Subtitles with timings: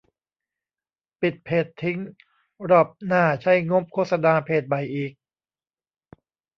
[1.21, 1.99] ปิดเพจทิ้ง
[2.69, 5.11] รอบหน้าใช้งบโฆษณาเพจใหม่อีก?